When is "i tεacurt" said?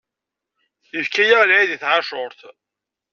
1.75-2.39